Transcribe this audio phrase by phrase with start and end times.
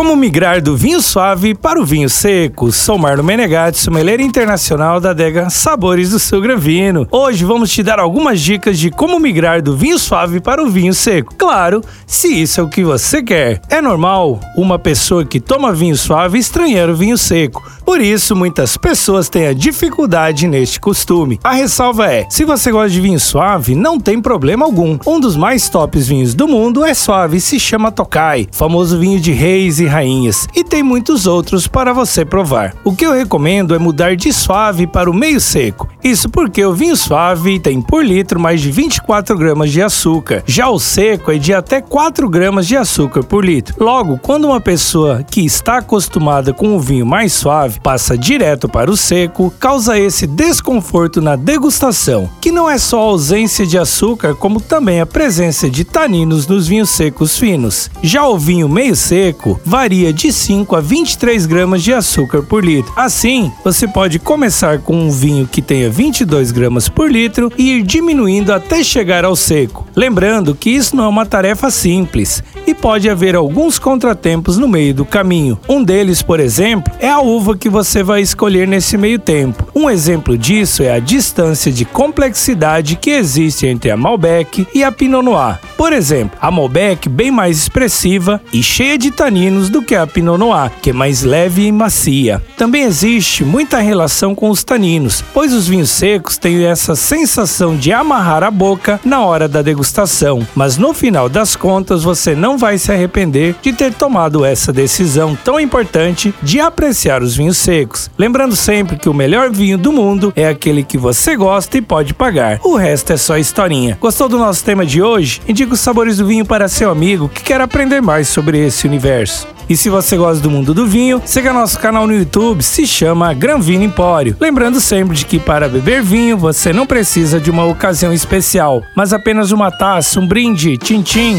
[0.00, 2.72] Como migrar do vinho suave para o vinho seco?
[2.72, 7.06] Sou Marlon Menegatti, sommelier internacional da adega Sabores do Sul Granvino.
[7.10, 10.94] Hoje vamos te dar algumas dicas de como migrar do vinho suave para o vinho
[10.94, 11.34] seco.
[11.36, 13.60] Claro, se isso é o que você quer.
[13.68, 17.62] É normal uma pessoa que toma vinho suave estranhar o vinho seco.
[17.84, 21.38] Por isso, muitas pessoas têm a dificuldade neste costume.
[21.42, 24.98] A ressalva é: se você gosta de vinho suave, não tem problema algum.
[25.06, 29.20] Um dos mais tops vinhos do mundo é suave e se chama Tokai, famoso vinho
[29.20, 32.74] de reis e rainhas, e tem muitos outros para você provar.
[32.84, 35.88] O que eu recomendo é mudar de suave para o meio seco.
[36.02, 40.68] Isso porque o vinho suave tem por litro mais de 24 gramas de açúcar, já
[40.68, 43.74] o seco é de até 4 gramas de açúcar por litro.
[43.78, 48.90] Logo, quando uma pessoa que está acostumada com o vinho mais suave passa direto para
[48.90, 54.34] o seco, causa esse desconforto na degustação, que não é só a ausência de açúcar,
[54.34, 57.90] como também a presença de taninos nos vinhos secos finos.
[58.02, 62.62] Já o vinho meio seco vai varia de 5 a 23 gramas de açúcar por
[62.62, 62.92] litro.
[62.94, 67.82] Assim, você pode começar com um vinho que tenha 22 gramas por litro e ir
[67.82, 69.88] diminuindo até chegar ao seco.
[69.96, 74.92] Lembrando que isso não é uma tarefa simples e pode haver alguns contratempos no meio
[74.92, 75.58] do caminho.
[75.66, 79.66] Um deles, por exemplo, é a uva que você vai escolher nesse meio tempo.
[79.74, 84.92] Um exemplo disso é a distância de complexidade que existe entre a Malbec e a
[84.92, 85.58] Pinot Noir.
[85.80, 90.36] Por exemplo, a Malbec bem mais expressiva e cheia de taninos do que a Pinot
[90.36, 92.42] Noir, que é mais leve e macia.
[92.54, 97.94] Também existe muita relação com os taninos, pois os vinhos secos têm essa sensação de
[97.94, 102.76] amarrar a boca na hora da degustação, mas no final das contas você não vai
[102.76, 108.10] se arrepender de ter tomado essa decisão tão importante de apreciar os vinhos secos.
[108.18, 112.12] Lembrando sempre que o melhor vinho do mundo é aquele que você gosta e pode
[112.12, 112.60] pagar.
[112.62, 113.96] O resto é só historinha.
[113.98, 115.40] Gostou do nosso tema de hoje?
[115.48, 119.46] Indica os sabores do vinho para seu amigo que quer aprender mais sobre esse universo.
[119.68, 123.32] E se você gosta do mundo do vinho, siga nosso canal no YouTube, se chama
[123.32, 124.36] Gran Vino Empório.
[124.40, 129.12] Lembrando sempre de que para beber vinho você não precisa de uma ocasião especial, mas
[129.12, 131.38] apenas uma taça, um brinde, tchim-tchim.